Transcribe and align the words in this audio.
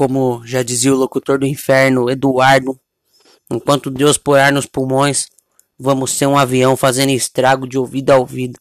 como 0.00 0.40
já 0.46 0.62
dizia 0.62 0.94
o 0.94 0.96
locutor 0.96 1.38
do 1.38 1.46
inferno, 1.46 2.08
Eduardo, 2.08 2.74
enquanto 3.50 3.90
Deus 3.90 4.16
pôr 4.16 4.38
ar 4.38 4.50
nos 4.50 4.64
pulmões, 4.64 5.26
vamos 5.78 6.12
ser 6.12 6.26
um 6.26 6.38
avião 6.38 6.74
fazendo 6.74 7.10
estrago 7.10 7.68
de 7.68 7.76
ouvido 7.76 8.08
a 8.08 8.16
ouvido. 8.16 8.58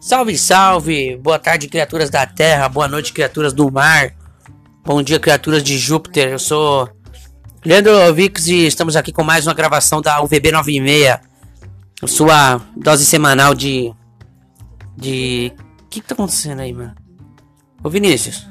Salve, 0.00 0.38
salve! 0.38 1.16
Boa 1.16 1.40
tarde, 1.40 1.66
criaturas 1.66 2.08
da 2.08 2.24
Terra. 2.24 2.68
Boa 2.68 2.86
noite, 2.86 3.12
criaturas 3.12 3.52
do 3.52 3.68
mar. 3.72 4.14
Bom 4.84 5.02
dia, 5.02 5.18
criaturas 5.18 5.64
de 5.64 5.76
Júpiter. 5.76 6.28
Eu 6.28 6.38
sou 6.38 6.88
Leandro 7.64 8.14
Vix 8.14 8.46
e 8.46 8.64
estamos 8.64 8.94
aqui 8.94 9.10
com 9.10 9.24
mais 9.24 9.44
uma 9.44 9.54
gravação 9.54 10.00
da 10.00 10.22
UVB 10.22 10.52
96. 10.52 11.18
Sua 12.06 12.60
dose 12.76 13.04
semanal 13.04 13.56
de. 13.56 13.92
De. 14.96 15.52
O 15.82 15.88
que, 15.88 16.00
que 16.00 16.06
tá 16.06 16.14
acontecendo 16.14 16.60
aí, 16.60 16.72
mano? 16.72 16.94
Ô 17.82 17.90
Vinícius. 17.90 18.46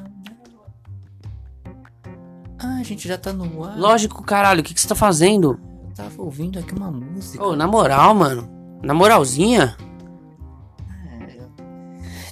Ah, 2.59 2.77
a 2.79 2.83
gente 2.83 3.07
já 3.07 3.17
tá 3.17 3.33
no 3.33 3.63
ar. 3.63 3.77
Lógico, 3.77 4.23
caralho, 4.23 4.61
o 4.61 4.63
que, 4.63 4.73
que 4.73 4.79
você 4.79 4.87
tá 4.87 4.95
fazendo? 4.95 5.59
Eu 5.83 5.91
tava 5.95 6.21
ouvindo 6.21 6.59
aqui 6.59 6.73
uma 6.73 6.91
música. 6.91 7.43
Ô, 7.43 7.55
na 7.55 7.67
moral, 7.67 8.13
mano. 8.15 8.49
Na 8.81 8.93
moralzinha. 8.93 9.75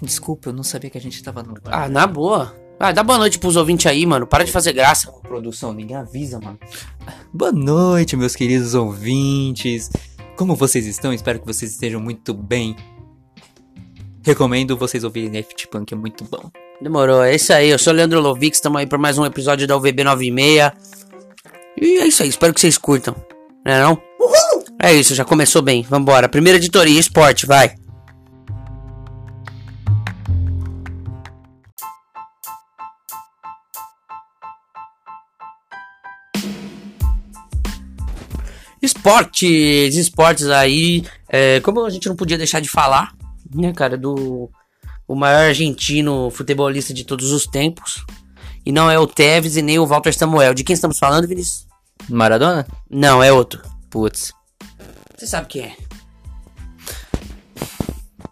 Desculpa, 0.02 0.50
eu 0.50 0.54
não 0.54 0.64
sabia 0.64 0.90
que 0.90 0.98
a 0.98 1.02
gente 1.02 1.22
tava 1.22 1.44
no 1.44 1.54
ar. 1.66 1.84
Ah, 1.84 1.90
na 1.90 2.08
boa. 2.08 2.56
Ah, 2.80 2.92
dá 2.92 3.04
boa 3.04 3.20
noite 3.20 3.38
pros 3.38 3.56
ouvintes 3.56 3.86
aí, 3.86 4.06
mano. 4.06 4.26
Para 4.26 4.44
de 4.44 4.52
fazer 4.52 4.74
graça. 4.74 5.12
produção, 5.22 5.72
ninguém 5.72 5.96
avisa, 5.96 6.40
mano. 6.40 6.58
Boa 7.32 7.52
noite, 7.52 8.18
meus 8.18 8.36
queridos 8.36 8.74
ouvintes. 8.74 9.92
Como 10.36 10.56
vocês 10.56 10.88
estão? 10.88 11.14
Espero 11.14 11.40
que 11.40 11.46
vocês 11.46 11.72
estejam 11.72 12.02
muito 12.02 12.34
bem. 12.34 12.76
Recomendo 14.24 14.78
vocês 14.78 15.04
ouvirem 15.04 15.32
Daft 15.32 15.68
Punk, 15.68 15.94
é 15.94 15.98
muito 15.98 16.24
bom. 16.26 16.52
Demorou, 16.80 17.24
é 17.24 17.34
isso 17.34 17.52
aí. 17.52 17.70
Eu 17.70 17.80
sou 17.80 17.92
o 17.92 17.96
Leandro 17.96 18.22
Lovix, 18.22 18.58
estamos 18.58 18.80
aí 18.80 18.86
para 18.86 19.00
mais 19.00 19.18
um 19.18 19.26
episódio 19.26 19.66
da 19.66 19.76
UVB 19.76 20.04
96. 20.04 20.72
E 21.82 21.98
é 21.98 22.06
isso 22.06 22.22
aí, 22.22 22.30
espero 22.30 22.54
que 22.54 22.62
vocês 22.62 22.78
curtam. 22.78 23.16
Não 23.66 23.74
é 23.74 23.82
não? 23.82 24.02
Uhul! 24.20 24.66
É 24.80 24.94
isso, 24.94 25.16
já 25.16 25.26
começou 25.26 25.64
bem. 25.64 25.82
Vambora. 25.82 26.30
Primeira 26.30 26.60
editoria, 26.60 27.00
esporte, 27.00 27.48
vai. 27.48 27.76
Esportes, 38.80 39.96
esportes 39.96 40.48
aí. 40.48 41.04
É, 41.28 41.60
como 41.62 41.84
a 41.84 41.90
gente 41.90 42.08
não 42.08 42.16
podia 42.16 42.38
deixar 42.38 42.60
de 42.60 42.70
falar, 42.70 43.14
né, 43.54 43.74
cara, 43.74 43.98
do 43.98 44.50
o 45.08 45.16
maior 45.16 45.48
argentino 45.48 46.30
futebolista 46.32 46.94
de 46.94 47.04
todos 47.04 47.32
os 47.32 47.46
tempos. 47.46 48.06
E 48.66 48.72
não 48.72 48.90
é 48.90 48.98
o 48.98 49.08
Tevez 49.08 49.58
e 49.58 49.62
nem 49.62 49.80
o 49.80 49.86
Walter 49.86 50.14
Samuel. 50.14 50.54
De 50.54 50.64
quem 50.64 50.74
estamos 50.74 51.00
falando, 51.00 51.28
Vinícius? 51.28 51.68
Maradona? 52.10 52.66
Não, 52.90 53.22
é 53.22 53.32
outro. 53.32 53.62
Putz. 53.90 54.32
Você 55.18 55.28
sabe 55.28 55.48
quem 55.48 55.64
é? 55.64 55.76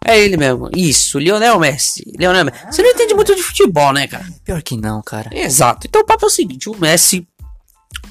É 0.04 0.18
ele 0.18 0.36
mesmo. 0.36 0.70
Isso, 0.74 1.18
Lionel 1.18 1.58
Messi. 1.60 2.02
Lionel 2.18 2.46
Messi. 2.46 2.66
Você 2.66 2.82
não 2.82 2.90
entende 2.90 3.14
muito 3.14 3.34
de 3.34 3.42
futebol, 3.42 3.92
né, 3.92 4.06
cara? 4.06 4.26
Pior 4.44 4.62
que 4.62 4.76
não, 4.76 5.02
cara. 5.02 5.30
Exato. 5.32 5.86
Então 5.86 6.00
o 6.00 6.06
papo 6.06 6.24
é 6.24 6.28
o 6.28 6.30
seguinte: 6.30 6.68
o 6.68 6.76
Messi, 6.76 7.28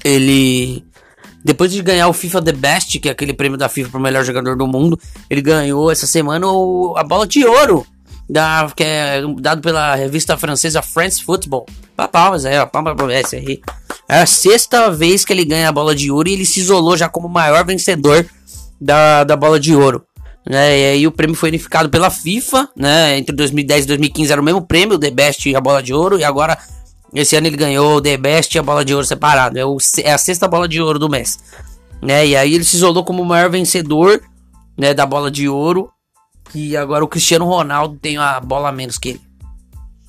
ele. 0.04 0.84
Depois 1.44 1.72
de 1.72 1.82
ganhar 1.82 2.08
o 2.08 2.12
FIFA 2.12 2.42
The 2.42 2.52
Best, 2.52 2.98
que 2.98 3.08
é 3.08 3.12
aquele 3.12 3.32
prêmio 3.32 3.56
da 3.56 3.68
FIFA 3.68 3.90
para 3.90 3.98
o 3.98 4.02
melhor 4.02 4.24
jogador 4.24 4.56
do 4.56 4.66
mundo, 4.66 4.98
ele 5.28 5.40
ganhou 5.40 5.90
essa 5.90 6.06
semana 6.06 6.46
o, 6.46 6.94
a 6.96 7.02
bola 7.02 7.26
de 7.26 7.44
ouro, 7.44 7.86
da, 8.28 8.70
que 8.76 8.84
é 8.84 9.22
dado 9.40 9.60
pela 9.60 9.94
revista 9.94 10.36
francesa 10.36 10.82
France 10.82 11.22
Football. 11.22 11.66
Palmas 12.12 12.44
aí, 12.44 12.58
ó. 12.58 12.66
Palmas 12.66 12.94
pro 12.94 13.06
Messi 13.06 13.36
aí. 13.36 13.60
É 14.08 14.20
a 14.20 14.26
sexta 14.26 14.90
vez 14.90 15.24
que 15.24 15.32
ele 15.32 15.44
ganha 15.44 15.68
a 15.68 15.72
bola 15.72 15.94
de 15.94 16.10
ouro 16.10 16.28
e 16.28 16.32
ele 16.32 16.46
se 16.46 16.60
isolou 16.60 16.96
já 16.96 17.08
como 17.08 17.26
o 17.26 17.30
maior 17.30 17.64
vencedor 17.64 18.24
da, 18.80 19.24
da 19.24 19.36
bola 19.36 19.58
de 19.58 19.74
ouro. 19.74 20.04
Né, 20.48 20.78
e 20.78 20.84
aí 20.92 21.06
o 21.06 21.12
prêmio 21.12 21.36
foi 21.36 21.50
unificado 21.50 21.90
pela 21.90 22.10
FIFA, 22.10 22.70
né? 22.74 23.18
Entre 23.18 23.36
2010 23.36 23.84
e 23.84 23.88
2015 23.88 24.32
era 24.32 24.40
o 24.40 24.44
mesmo 24.44 24.62
prêmio, 24.62 24.98
The 24.98 25.10
Best 25.10 25.48
e 25.48 25.54
a 25.54 25.60
bola 25.60 25.82
de 25.82 25.92
ouro, 25.92 26.18
e 26.18 26.24
agora 26.24 26.58
esse 27.14 27.36
ano 27.36 27.46
ele 27.46 27.56
ganhou 27.56 27.96
o 27.96 28.00
The 28.00 28.16
Best 28.16 28.54
e 28.54 28.58
a 28.58 28.62
bola 28.62 28.84
de 28.84 28.94
ouro 28.94 29.06
separado. 29.06 29.58
É, 29.58 29.64
o, 29.64 29.76
é 30.02 30.12
a 30.12 30.18
sexta 30.18 30.46
bola 30.46 30.68
de 30.68 30.80
ouro 30.80 30.98
do 30.98 31.08
Messi. 31.08 31.38
Né? 32.00 32.28
E 32.28 32.36
aí 32.36 32.54
ele 32.54 32.64
se 32.64 32.76
isolou 32.76 33.04
como 33.04 33.22
o 33.22 33.26
maior 33.26 33.50
vencedor 33.50 34.22
né, 34.78 34.94
da 34.94 35.04
bola 35.04 35.30
de 35.30 35.48
ouro. 35.48 35.90
E 36.54 36.76
agora 36.76 37.04
o 37.04 37.08
Cristiano 37.08 37.44
Ronaldo 37.44 37.96
tem 37.98 38.16
a 38.16 38.40
bola 38.40 38.68
a 38.68 38.72
menos 38.72 38.98
que 38.98 39.10
ele. 39.10 39.20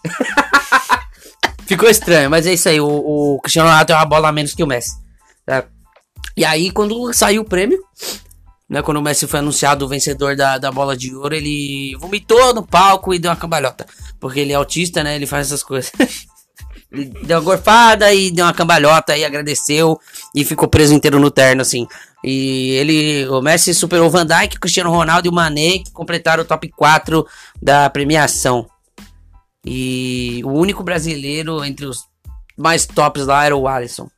Ficou 1.66 1.90
estranho, 1.90 2.30
mas 2.30 2.46
é 2.46 2.54
isso 2.54 2.68
aí. 2.70 2.80
O, 2.80 2.88
o, 2.88 3.40
Cristiano 3.42 3.70
Ronaldo 3.70 3.88
tem 3.88 3.96
uma 3.96 4.06
bola 4.06 4.30
a 4.30 4.32
menos 4.32 4.54
que 4.54 4.64
o 4.64 4.68
Messi. 4.68 4.96
Tá? 5.46 5.64
E 6.36 6.46
aí, 6.46 6.72
quando 6.72 7.14
saiu 7.14 7.42
o 7.42 7.46
prêmio, 7.46 7.80
né? 8.70 8.82
Quando 8.82 8.98
o 8.98 9.02
Messi 9.02 9.28
foi 9.28 9.40
anunciado 9.40 9.86
o 9.86 9.88
vencedor 9.88 10.36
da, 10.36 10.58
da 10.58 10.72
bola 10.72 10.96
de 10.96 11.14
ouro, 11.14 11.36
ele 11.36 11.96
vomitou 12.00 12.54
no 12.54 12.66
palco 12.66 13.14
e 13.14 13.20
deu 13.20 13.30
uma 13.30 13.36
cambalhota. 13.36 13.86
Porque 14.20 14.40
ele 14.40 14.54
é 14.54 14.56
autista, 14.56 15.04
né? 15.04 15.16
Ele 15.16 15.28
faz 15.28 15.48
essas 15.48 15.62
coisas. 15.62 15.92
ele 16.92 17.06
deu 17.24 17.38
uma 17.38 17.44
gorfada 17.44 18.14
e 18.14 18.30
deu 18.32 18.46
uma 18.46 18.54
cambalhota 18.54 19.16
e 19.16 19.24
agradeceu 19.24 20.00
e 20.36 20.44
ficou 20.44 20.68
preso 20.68 20.94
inteiro 20.94 21.20
no 21.20 21.32
terno, 21.32 21.62
assim. 21.62 21.88
E 22.24 22.72
ele, 22.72 23.28
o 23.30 23.42
Messi 23.42 23.74
superou 23.74 24.08
o 24.08 24.10
Van 24.10 24.26
Dijk, 24.26 24.60
Cristiano 24.60 24.92
Ronaldo 24.92 25.28
e 25.28 25.30
o 25.30 25.34
Mané, 25.34 25.80
que 25.80 25.92
completaram 25.92 26.44
o 26.44 26.46
top 26.46 26.70
4 26.70 27.26
da 27.62 27.90
premiação. 27.90 28.68
E 29.66 30.42
o 30.44 30.52
único 30.52 30.84
brasileiro 30.84 31.64
entre 31.64 31.86
os 31.86 32.00
mais 32.58 32.86
tops 32.86 33.26
lá 33.26 33.46
era 33.46 33.56
o 33.56 33.68
Alisson. 33.68 34.10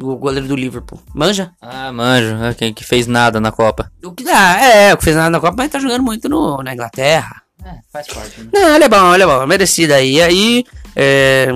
O 0.00 0.16
goleiro 0.16 0.48
do 0.48 0.56
Liverpool. 0.56 1.00
Manja? 1.14 1.52
Ah, 1.60 1.92
manjo. 1.92 2.42
É 2.44 2.54
quem 2.54 2.72
que 2.72 2.84
fez 2.84 3.06
nada 3.06 3.40
na 3.40 3.52
Copa. 3.52 3.90
O 4.02 4.12
que 4.12 4.24
dá, 4.24 4.58
é, 4.60 4.94
o 4.94 4.96
que 4.96 5.04
fez 5.04 5.16
nada 5.16 5.30
na 5.30 5.40
Copa, 5.40 5.54
mas 5.56 5.70
tá 5.70 5.78
jogando 5.78 6.02
muito 6.02 6.28
no, 6.28 6.62
na 6.62 6.72
Inglaterra. 6.72 7.42
É, 7.64 7.78
faz 7.92 8.06
parte. 8.08 8.40
Né? 8.40 8.50
Não, 8.52 8.74
ele 8.74 8.84
é 8.84 8.88
bom, 8.88 9.14
ele 9.14 9.22
é 9.22 9.26
bom, 9.26 9.46
merecido 9.46 9.94
aí. 9.94 10.16
E 10.16 10.22
aí, 10.22 10.64
é... 10.96 11.48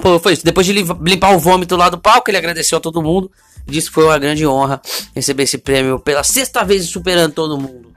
Pô, 0.00 0.18
foi 0.18 0.32
isso. 0.32 0.44
Depois 0.44 0.66
de 0.66 0.72
limpar 0.72 1.34
o 1.34 1.38
vômito 1.38 1.76
lá 1.76 1.88
do 1.88 1.98
palco, 1.98 2.30
ele 2.30 2.38
agradeceu 2.38 2.78
a 2.78 2.80
todo 2.80 3.02
mundo. 3.02 3.30
Disse 3.66 3.88
que 3.88 3.94
foi 3.94 4.04
uma 4.04 4.18
grande 4.18 4.46
honra 4.46 4.80
receber 5.14 5.44
esse 5.44 5.58
prêmio 5.58 5.98
pela 5.98 6.22
sexta 6.22 6.64
vez 6.64 6.86
superando 6.86 7.32
todo 7.32 7.58
mundo. 7.58 7.92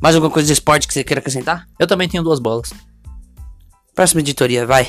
Mais 0.00 0.14
alguma 0.14 0.30
coisa 0.30 0.46
de 0.46 0.52
esporte 0.52 0.86
que 0.86 0.92
você 0.92 1.04
queira 1.04 1.20
acrescentar? 1.20 1.66
Eu 1.78 1.86
também 1.86 2.08
tenho 2.08 2.22
duas 2.22 2.38
bolas. 2.38 2.72
Próxima 3.94 4.20
editoria, 4.20 4.66
vai. 4.66 4.88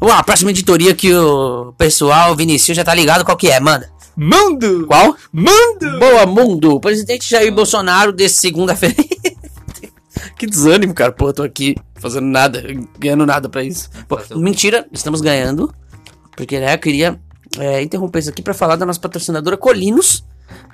Vamos 0.00 0.14
lá, 0.14 0.22
próxima 0.22 0.50
editoria 0.50 0.94
que 0.94 1.12
o 1.14 1.72
pessoal, 1.76 2.32
o 2.32 2.36
Vinicius, 2.36 2.76
já 2.76 2.84
tá 2.84 2.94
ligado 2.94 3.24
qual 3.24 3.36
que 3.36 3.50
é, 3.50 3.58
manda. 3.60 3.90
Mundo! 4.16 4.86
Qual? 4.86 5.14
Mundo! 5.30 5.98
Boa, 5.98 6.24
mundo! 6.24 6.76
O 6.76 6.80
presidente 6.80 7.28
Jair 7.28 7.52
Bolsonaro 7.52 8.12
desse 8.12 8.36
segunda-feira. 8.36 8.94
que 10.38 10.46
desânimo, 10.46 10.94
cara. 10.94 11.12
Pô, 11.12 11.28
eu 11.28 11.32
tô 11.34 11.42
aqui 11.42 11.76
fazendo 11.96 12.26
nada, 12.26 12.62
ganhando 12.98 13.26
nada 13.26 13.48
pra 13.48 13.62
isso. 13.62 13.90
Pô, 14.08 14.18
mentira, 14.36 14.86
estamos 14.90 15.20
ganhando. 15.20 15.72
Porque, 16.34 16.58
né, 16.58 16.74
eu 16.74 16.78
queria 16.78 17.20
é, 17.58 17.82
interromper 17.82 18.20
isso 18.20 18.30
aqui 18.30 18.40
pra 18.40 18.54
falar 18.54 18.76
da 18.76 18.86
nossa 18.86 19.00
patrocinadora 19.00 19.56
Colinos. 19.56 20.24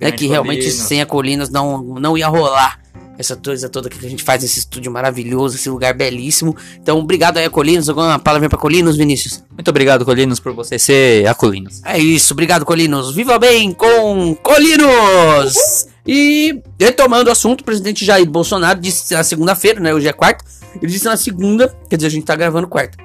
Né, 0.00 0.12
que 0.12 0.26
realmente 0.26 0.64
Colinos. 0.64 0.82
sem 0.86 1.00
a 1.00 1.06
Colinos 1.06 1.50
não, 1.50 1.82
não 1.82 2.16
ia 2.16 2.28
rolar 2.28 2.80
essa 3.18 3.36
coisa 3.36 3.68
toda 3.68 3.88
que 3.88 4.04
a 4.04 4.08
gente 4.08 4.22
faz 4.22 4.42
nesse 4.42 4.60
estúdio 4.60 4.90
maravilhoso, 4.90 5.56
esse 5.56 5.68
lugar 5.68 5.94
belíssimo. 5.94 6.56
Então, 6.76 6.98
obrigado 6.98 7.38
aí 7.38 7.44
a 7.44 7.50
Colinos. 7.50 7.88
Alguma 7.88 8.18
palavra 8.18 8.48
pra 8.48 8.58
Colinos, 8.58 8.96
Vinícius? 8.96 9.42
Muito 9.50 9.68
obrigado, 9.68 10.04
Colinos, 10.04 10.40
por 10.40 10.52
você 10.52 10.78
ser 10.78 11.26
a 11.26 11.34
Colinos. 11.34 11.82
É 11.84 11.98
isso, 11.98 12.32
obrigado, 12.32 12.64
Colinos. 12.64 13.14
Viva 13.14 13.38
bem 13.38 13.72
com 13.72 14.34
Colinos! 14.42 15.86
E 16.06 16.60
retomando 16.80 17.28
o 17.28 17.32
assunto, 17.32 17.60
o 17.60 17.64
presidente 17.64 18.04
Jair 18.04 18.28
Bolsonaro 18.28 18.80
disse 18.80 19.14
na 19.14 19.22
segunda-feira, 19.22 19.78
né? 19.78 19.94
Hoje 19.94 20.08
é 20.08 20.12
quarta. 20.12 20.44
Ele 20.74 20.90
disse 20.90 21.04
na 21.04 21.16
segunda, 21.16 21.68
quer 21.88 21.96
dizer, 21.96 22.08
a 22.08 22.10
gente 22.10 22.24
tá 22.24 22.34
gravando 22.34 22.66
quarta. 22.66 22.98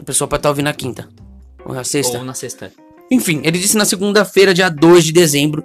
O 0.00 0.02
pessoal 0.02 0.26
pode 0.26 0.40
estar 0.40 0.48
ouvindo 0.48 0.64
na 0.64 0.72
quinta. 0.72 1.08
Ou 1.64 1.74
na 1.74 1.84
sexta. 1.84 2.18
Ou 2.18 2.24
na 2.24 2.34
sexta. 2.34 2.72
Enfim, 3.10 3.42
ele 3.44 3.58
disse 3.58 3.76
na 3.76 3.84
segunda-feira, 3.84 4.54
dia 4.54 4.68
2 4.68 5.04
de 5.04 5.12
dezembro, 5.12 5.62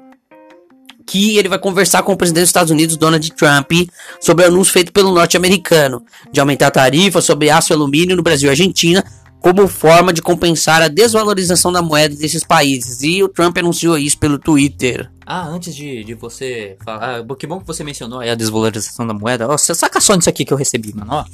que 1.07 1.38
ele 1.38 1.48
vai 1.48 1.57
conversar 1.57 2.04
com 2.04 2.12
o 2.12 2.18
presidente 2.18 2.44
dos 2.44 2.50
Estados 2.50 2.69
Unidos, 2.69 2.98
Donald 2.98 3.31
Trump, 3.31 3.71
sobre 4.19 4.44
o 4.44 4.48
anúncio 4.50 4.74
feito 4.74 4.92
pelo 4.92 5.13
norte-americano 5.13 6.04
de 6.31 6.39
aumentar 6.42 6.68
a 6.68 6.71
tarifa 6.71 7.21
sobre 7.21 7.50
aço 7.50 7.71
e 7.71 7.74
alumínio 7.74 8.15
no 8.18 8.21
Brasil 8.21 8.48
e 8.48 8.51
Argentina, 8.51 9.04
como 9.39 9.68
forma 9.68 10.12
de 10.12 10.21
compensar 10.21 10.81
a 10.81 10.89
desvalorização 10.89 11.71
da 11.71 11.81
moeda 11.81 12.13
desses 12.13 12.44
países. 12.44 13.01
E 13.04 13.24
o 13.24 13.30
Trump 13.30 13.57
anunciou 13.57 13.98
isso 13.98 14.18
pelo 14.18 14.38
Twitter. 14.38 15.09
Ah, 15.25 15.48
antes 15.48 15.74
de, 15.74 16.04
de 16.04 16.13
você 16.13 16.75
falar, 16.83 17.19
ah, 17.19 17.36
que 17.36 17.48
bom 17.48 17.59
que 17.62 17.68
você 17.68 17.83
mencionou 17.83 18.19
aí 18.19 18.30
a 18.30 18.36
desvalorização 18.36 19.07
da 19.07 19.13
moeda. 19.13 19.48
Ó, 19.48 19.57
saca 19.57 20.01
só 20.01 20.13
nisso 20.15 20.30
aqui 20.30 20.44
que 20.44 20.54
eu 20.54 20.57
recebi, 20.57 20.94
mano, 20.94 21.13
ó. 21.13 21.25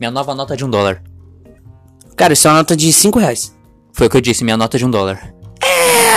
Minha 0.00 0.10
nova 0.10 0.34
nota 0.34 0.56
de 0.56 0.64
um 0.64 0.70
dólar. 0.70 1.02
Cara, 2.16 2.32
isso 2.32 2.48
é 2.48 2.50
uma 2.50 2.58
nota 2.58 2.74
de 2.74 2.90
5 2.90 3.18
reais. 3.18 3.54
Foi 3.92 4.06
o 4.06 4.10
que 4.10 4.16
eu 4.16 4.20
disse, 4.20 4.44
minha 4.44 4.56
nota 4.56 4.78
de 4.78 4.84
um 4.84 4.90
dólar. 4.90 5.35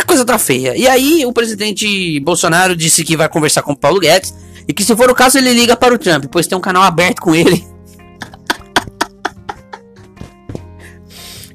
A 0.09 0.11
coisa 0.11 0.25
tá 0.25 0.39
feia. 0.39 0.75
E 0.75 0.87
aí, 0.87 1.23
o 1.23 1.31
presidente 1.31 2.19
Bolsonaro 2.21 2.75
disse 2.75 3.03
que 3.03 3.15
vai 3.15 3.29
conversar 3.29 3.61
com 3.61 3.73
o 3.73 3.75
Paulo 3.75 3.99
Guedes 3.99 4.33
e 4.67 4.73
que 4.73 4.83
se 4.83 4.95
for 4.95 5.07
o 5.07 5.13
caso 5.13 5.37
ele 5.37 5.53
liga 5.53 5.77
para 5.77 5.93
o 5.93 5.99
Trump, 5.99 6.25
pois 6.31 6.47
tem 6.47 6.57
um 6.57 6.61
canal 6.61 6.81
aberto 6.81 7.21
com 7.21 7.35
ele. 7.35 7.63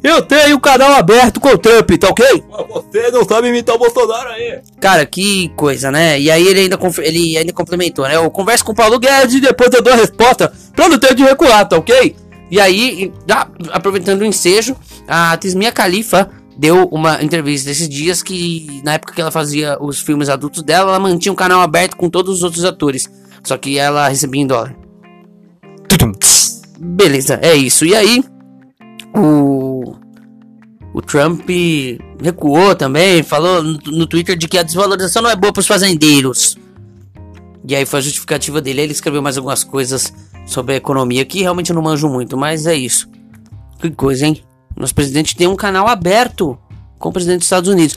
Eu 0.00 0.22
tenho 0.22 0.56
um 0.56 0.60
canal 0.60 0.92
aberto 0.92 1.40
com 1.40 1.48
o 1.48 1.58
Trump, 1.58 1.90
tá 1.98 2.10
ok? 2.10 2.44
Você 2.92 3.10
não 3.10 3.24
sabe 3.24 3.48
imitar 3.48 3.74
o 3.74 3.78
Bolsonaro 3.78 4.28
aí. 4.28 4.60
Cara, 4.80 5.04
que 5.04 5.48
coisa, 5.56 5.90
né? 5.90 6.20
E 6.20 6.30
aí 6.30 6.46
ele 6.46 6.60
ainda, 6.60 6.78
ele 6.98 7.36
ainda 7.36 7.52
complementou, 7.52 8.06
né? 8.06 8.14
Eu 8.14 8.30
converso 8.30 8.64
com 8.64 8.70
o 8.70 8.76
Paulo 8.76 9.00
Guedes 9.00 9.34
e 9.34 9.40
depois 9.40 9.72
eu 9.72 9.82
dou 9.82 9.92
a 9.92 9.96
resposta 9.96 10.52
pra 10.76 10.88
não 10.88 10.96
ter 10.96 11.12
de 11.16 11.24
recuar, 11.24 11.68
tá 11.68 11.76
ok? 11.76 12.14
E 12.48 12.60
aí, 12.60 13.12
aproveitando 13.72 14.20
o 14.20 14.24
ensejo, 14.24 14.76
a 15.08 15.32
atriz 15.32 15.56
Mia 15.56 15.72
Khalifa 15.72 16.30
deu 16.56 16.86
uma 16.86 17.22
entrevista 17.22 17.68
desses 17.68 17.88
dias 17.88 18.22
que 18.22 18.80
na 18.84 18.94
época 18.94 19.14
que 19.14 19.20
ela 19.20 19.30
fazia 19.30 19.76
os 19.80 20.00
filmes 20.00 20.28
adultos 20.28 20.62
dela, 20.62 20.90
ela 20.90 21.00
mantinha 21.00 21.32
um 21.32 21.36
canal 21.36 21.60
aberto 21.60 21.96
com 21.96 22.08
todos 22.08 22.36
os 22.36 22.42
outros 22.42 22.64
atores. 22.64 23.10
Só 23.42 23.56
que 23.58 23.78
ela 23.78 24.08
recebia 24.08 24.42
em 24.42 24.46
dólar. 24.46 24.74
Beleza, 26.78 27.38
é 27.42 27.54
isso. 27.54 27.84
E 27.84 27.94
aí, 27.94 28.22
o 29.14 29.94
o 30.94 31.02
Trump 31.02 31.42
recuou 32.22 32.72
também, 32.76 33.20
falou 33.24 33.60
no, 33.60 33.78
no 33.86 34.06
Twitter 34.06 34.36
de 34.36 34.46
que 34.46 34.56
a 34.56 34.62
desvalorização 34.62 35.22
não 35.22 35.30
é 35.30 35.34
boa 35.34 35.52
para 35.52 35.60
os 35.60 35.66
fazendeiros. 35.66 36.56
E 37.66 37.74
aí 37.74 37.84
foi 37.84 37.98
a 37.98 38.02
justificativa 38.02 38.60
dele. 38.60 38.82
Ele 38.82 38.92
escreveu 38.92 39.20
mais 39.20 39.36
algumas 39.36 39.64
coisas 39.64 40.14
sobre 40.46 40.74
a 40.74 40.76
economia 40.76 41.24
que 41.24 41.40
realmente 41.40 41.70
eu 41.70 41.74
não 41.74 41.82
manjo 41.82 42.08
muito, 42.08 42.36
mas 42.36 42.64
é 42.64 42.76
isso. 42.76 43.08
Que 43.80 43.90
coisa, 43.90 44.26
hein? 44.26 44.40
Nosso 44.76 44.94
presidente 44.94 45.36
tem 45.36 45.46
um 45.46 45.56
canal 45.56 45.86
aberto 45.86 46.58
com 46.98 47.08
o 47.08 47.12
presidente 47.12 47.38
dos 47.38 47.46
Estados 47.46 47.70
Unidos. 47.70 47.96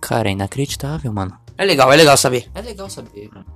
Cara, 0.00 0.28
é 0.28 0.32
inacreditável, 0.32 1.12
mano. 1.12 1.38
É 1.56 1.64
legal, 1.64 1.92
é 1.92 1.96
legal 1.96 2.16
saber. 2.16 2.50
É 2.54 2.60
legal 2.60 2.90
saber, 2.90 3.30
mano. 3.32 3.46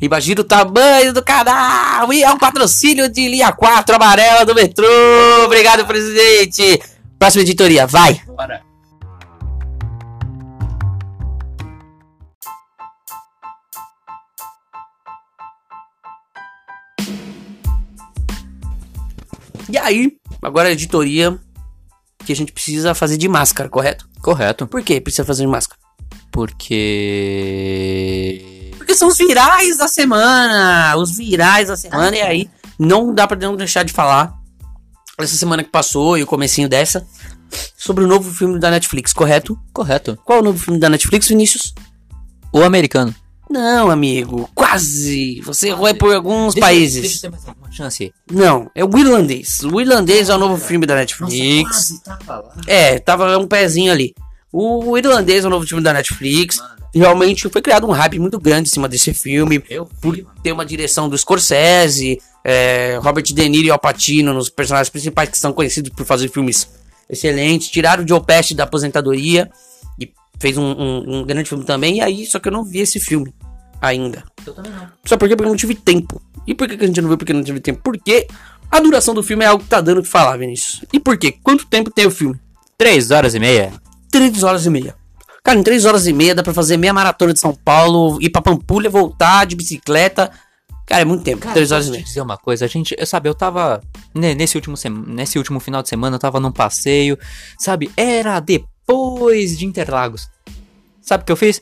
Imagina 0.00 0.42
o 0.42 0.44
tamanho 0.44 1.12
do 1.14 1.24
canal! 1.24 2.12
E 2.12 2.22
é 2.22 2.30
um 2.30 2.36
patrocínio 2.36 3.08
de 3.08 3.28
linha 3.28 3.50
4 3.50 3.96
amarela 3.96 4.44
do 4.44 4.54
metrô! 4.54 4.86
Obrigado, 5.46 5.86
presidente! 5.86 6.82
Próxima 7.18 7.42
editoria, 7.42 7.86
vai! 7.86 8.20
Bora! 8.26 8.62
E 19.68 19.78
aí, 19.78 20.16
agora 20.42 20.68
a 20.68 20.72
editoria 20.72 21.40
que 22.26 22.32
a 22.32 22.36
gente 22.36 22.52
precisa 22.52 22.92
fazer 22.94 23.16
de 23.16 23.28
máscara, 23.28 23.68
correto? 23.68 24.08
Correto. 24.20 24.66
Por 24.66 24.82
que 24.82 25.00
precisa 25.00 25.24
fazer 25.24 25.44
de 25.44 25.48
máscara? 25.48 25.80
Porque. 26.30 26.82
Porque 28.76 28.94
são 28.94 29.08
os 29.08 29.16
virais 29.16 29.78
da 29.78 29.88
semana! 29.88 30.96
Os 30.96 31.16
virais 31.16 31.68
da 31.68 31.76
semana, 31.76 32.16
e 32.16 32.20
aí 32.20 32.50
não 32.78 33.14
dá 33.14 33.26
pra 33.26 33.38
não 33.38 33.56
deixar 33.56 33.84
de 33.84 33.92
falar 33.92 34.34
essa 35.18 35.36
semana 35.36 35.64
que 35.64 35.70
passou 35.70 36.18
e 36.18 36.22
o 36.22 36.26
comecinho 36.26 36.68
dessa, 36.68 37.06
sobre 37.76 38.04
o 38.04 38.06
novo 38.06 38.30
filme 38.30 38.58
da 38.58 38.70
Netflix, 38.70 39.14
correto? 39.14 39.58
Correto. 39.72 40.18
Qual 40.24 40.38
é 40.38 40.42
o 40.42 40.44
novo 40.44 40.58
filme 40.58 40.78
da 40.78 40.90
Netflix, 40.90 41.28
Vinícius? 41.28 41.72
O 42.52 42.62
americano. 42.62 43.14
Não, 43.48 43.90
amigo, 43.90 44.50
quase. 44.54 45.40
Você 45.42 45.68
errou 45.68 45.94
por 45.94 46.14
alguns 46.14 46.54
deixa, 46.54 46.66
países. 46.66 47.02
Deixa 47.02 47.16
eu 47.16 47.20
ter 47.20 47.30
mais 47.30 47.44
uma 47.44 47.70
chance. 47.70 48.12
Não, 48.30 48.70
é 48.74 48.84
o 48.84 48.98
irlandês. 48.98 49.60
O 49.60 49.80
irlandês 49.80 50.28
é 50.28 50.34
o 50.34 50.38
novo 50.38 50.56
filme 50.56 50.84
da 50.84 50.96
Netflix. 50.96 51.90
Nossa, 51.90 52.02
tava 52.04 52.36
lá. 52.42 52.54
É, 52.66 52.98
tava 52.98 53.38
um 53.38 53.46
pezinho 53.46 53.92
ali. 53.92 54.14
O 54.52 54.96
irlandês 54.98 55.44
é 55.44 55.46
o 55.46 55.50
novo 55.50 55.66
filme 55.66 55.82
da 55.82 55.92
Netflix. 55.92 56.58
Mano. 56.58 56.76
Realmente 56.94 57.48
foi 57.48 57.60
criado 57.60 57.86
um 57.86 57.90
hype 57.90 58.18
muito 58.18 58.40
grande 58.40 58.68
em 58.68 58.72
cima 58.72 58.88
desse 58.88 59.12
filme. 59.12 59.62
Eu 59.68 59.86
por 60.00 60.16
ter 60.42 60.52
uma 60.52 60.64
direção 60.64 61.08
do 61.08 61.18
Scorsese, 61.18 62.18
é, 62.42 62.98
Robert 63.02 63.24
De 63.24 63.48
Niro 63.48 63.66
e 63.66 63.70
Al 63.70 63.78
Pacino 63.78 64.32
nos 64.32 64.48
personagens 64.48 64.88
principais 64.88 65.28
que 65.28 65.38
são 65.38 65.52
conhecidos 65.52 65.92
por 65.94 66.06
fazer 66.06 66.28
filmes 66.30 66.68
excelentes. 67.08 67.68
Tiraram 67.68 68.02
o 68.02 68.08
Joe 68.08 68.22
Pesci 68.24 68.54
da 68.54 68.64
aposentadoria 68.64 69.50
fez 70.38 70.56
um, 70.56 70.64
um, 70.64 71.18
um, 71.18 71.24
grande 71.24 71.48
filme 71.48 71.64
também. 71.64 71.98
E 71.98 72.00
aí, 72.00 72.26
só 72.26 72.38
que 72.38 72.48
eu 72.48 72.52
não 72.52 72.64
vi 72.64 72.80
esse 72.80 73.00
filme 73.00 73.34
ainda. 73.80 74.24
Eu 74.46 74.54
também 74.54 74.72
não. 74.72 74.88
Só 75.04 75.16
porque, 75.16 75.36
porque 75.36 75.46
eu 75.46 75.50
não 75.50 75.56
tive 75.56 75.74
tempo. 75.74 76.20
E 76.46 76.54
por 76.54 76.68
que, 76.68 76.76
que 76.76 76.84
a 76.84 76.86
gente 76.86 77.00
não 77.00 77.08
viu 77.08 77.18
porque 77.18 77.32
não 77.32 77.42
tive 77.42 77.60
tempo? 77.60 77.80
Porque 77.82 78.26
a 78.70 78.80
duração 78.80 79.14
do 79.14 79.22
filme 79.22 79.44
é 79.44 79.48
algo 79.48 79.62
que 79.62 79.70
tá 79.70 79.80
dando 79.80 79.98
o 79.98 80.02
que 80.02 80.08
falar, 80.08 80.36
Vinícius. 80.36 80.84
E 80.92 81.00
por 81.00 81.16
quê? 81.16 81.34
Quanto 81.42 81.66
tempo 81.66 81.90
tem 81.90 82.06
o 82.06 82.10
filme? 82.10 82.38
Três 82.78 83.10
horas 83.10 83.34
e 83.34 83.38
meia. 83.38 83.72
Três 84.10 84.42
horas 84.42 84.66
e 84.66 84.70
meia. 84.70 84.94
Cara, 85.42 85.58
em 85.58 85.62
três 85.62 85.84
horas 85.84 86.06
e 86.06 86.12
meia 86.12 86.34
dá 86.34 86.42
pra 86.42 86.52
fazer 86.52 86.76
meia 86.76 86.92
maratona 86.92 87.32
de 87.32 87.38
São 87.38 87.54
Paulo, 87.54 88.18
ir 88.20 88.30
pra 88.30 88.42
Pampulha, 88.42 88.90
voltar 88.90 89.44
de 89.46 89.54
bicicleta 89.54 90.30
Cara, 90.86 91.02
é 91.02 91.04
muito 91.04 91.24
tempo. 91.24 91.42
Cara, 91.42 91.54
três 91.54 91.72
horas 91.72 91.88
e 91.88 91.90
meia. 91.90 92.04
dizer 92.04 92.20
uma 92.20 92.38
coisa, 92.38 92.64
a 92.64 92.68
gente, 92.68 92.94
sabe, 93.04 93.28
eu 93.28 93.34
tava. 93.34 93.82
Nesse 94.14 94.56
último, 94.56 94.76
nesse 95.08 95.36
último 95.36 95.58
final 95.58 95.82
de 95.82 95.88
semana, 95.88 96.14
eu 96.14 96.20
tava 96.20 96.38
num 96.38 96.52
passeio, 96.52 97.18
sabe? 97.58 97.90
Era 97.96 98.36
depois 98.86 99.58
de 99.58 99.66
Interlagos. 99.66 100.28
Sabe 101.02 101.22
o 101.22 101.26
que 101.26 101.32
eu 101.32 101.36
fiz? 101.36 101.60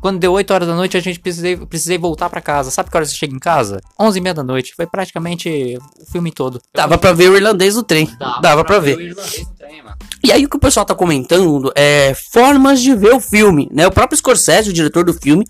Quando 0.00 0.18
deu 0.18 0.32
8 0.32 0.52
horas 0.52 0.68
da 0.68 0.74
noite, 0.74 0.96
a 0.96 1.00
gente 1.00 1.18
precisei, 1.18 1.56
precisei 1.56 1.98
voltar 1.98 2.28
para 2.28 2.40
casa. 2.40 2.70
Sabe 2.70 2.90
que 2.90 2.96
hora 2.96 3.04
você 3.06 3.14
chega 3.14 3.34
em 3.34 3.38
casa? 3.38 3.80
11 3.98 4.18
e 4.18 4.20
meia 4.20 4.34
da 4.34 4.44
noite. 4.44 4.74
Foi 4.76 4.86
praticamente 4.86 5.78
o 6.00 6.04
filme 6.12 6.30
todo. 6.30 6.60
Dava 6.74 6.98
para 6.98 7.12
ver 7.12 7.30
o 7.30 7.36
irlandês 7.36 7.74
do 7.74 7.82
trem. 7.82 8.06
Dava, 8.18 8.40
Dava 8.40 8.64
pra, 8.64 8.74
pra 8.74 8.78
ver. 8.78 8.96
ver. 8.96 9.14
trem. 9.56 9.82
E 10.22 10.30
aí 10.30 10.44
o 10.44 10.48
que 10.48 10.56
o 10.56 10.60
pessoal 10.60 10.84
tá 10.84 10.94
comentando 10.94 11.72
é 11.74 12.14
formas 12.32 12.80
de 12.80 12.94
ver 12.94 13.14
o 13.14 13.20
filme, 13.20 13.68
né? 13.72 13.86
O 13.86 13.90
próprio 13.90 14.16
Scorsese, 14.16 14.70
o 14.70 14.72
diretor 14.72 15.04
do 15.04 15.14
filme, 15.14 15.44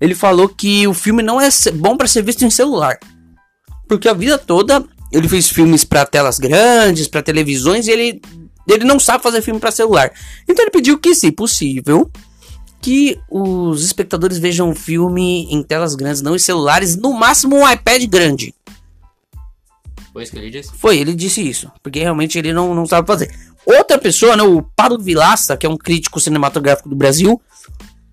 ele 0.00 0.14
falou 0.14 0.48
que 0.48 0.88
o 0.88 0.94
filme 0.94 1.22
não 1.22 1.40
é 1.40 1.48
bom 1.74 1.96
para 1.96 2.08
ser 2.08 2.22
visto 2.22 2.44
em 2.44 2.50
celular. 2.50 2.98
Porque 3.86 4.08
a 4.08 4.14
vida 4.14 4.38
toda 4.38 4.82
ele 5.12 5.28
fez 5.28 5.48
filmes 5.48 5.84
para 5.84 6.04
telas 6.04 6.38
grandes, 6.38 7.06
para 7.06 7.22
televisões, 7.22 7.86
e 7.86 7.92
ele, 7.92 8.22
ele 8.72 8.84
não 8.84 8.98
sabe 8.98 9.22
fazer 9.22 9.42
filme 9.42 9.60
para 9.60 9.70
celular. 9.70 10.10
Então 10.48 10.64
ele 10.64 10.70
pediu 10.70 10.98
que, 10.98 11.14
se 11.14 11.30
possível, 11.30 12.10
que 12.80 13.18
os 13.30 13.84
espectadores 13.84 14.38
vejam 14.38 14.70
o 14.70 14.74
filme 14.74 15.46
em 15.50 15.62
telas 15.62 15.94
grandes, 15.94 16.20
não 16.20 16.36
em 16.36 16.38
celulares, 16.38 16.96
no 16.96 17.12
máximo 17.12 17.56
um 17.56 17.70
iPad 17.70 18.04
grande. 18.04 18.54
Foi 20.12 20.22
isso 20.22 20.32
que 20.32 20.38
ele 20.38 20.50
disse? 20.50 20.70
Foi, 20.76 20.98
ele 20.98 21.14
disse 21.14 21.40
isso, 21.40 21.70
porque 21.82 21.98
realmente 21.98 22.38
ele 22.38 22.52
não, 22.52 22.74
não 22.74 22.86
sabe 22.86 23.06
fazer. 23.06 23.34
Outra 23.66 23.98
pessoa, 23.98 24.36
né, 24.36 24.42
o 24.42 24.62
Paulo 24.76 24.98
Vilaça, 24.98 25.56
que 25.56 25.66
é 25.66 25.68
um 25.68 25.76
crítico 25.76 26.20
cinematográfico 26.20 26.88
do 26.88 26.94
Brasil, 26.94 27.40